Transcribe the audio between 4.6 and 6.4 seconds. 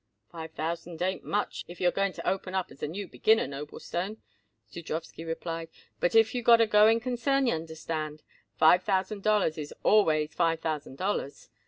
Zudrowsky replied, "but if